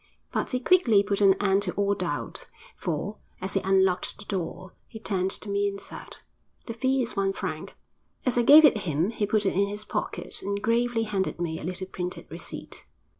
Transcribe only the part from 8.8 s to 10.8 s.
him he put it in his pocket and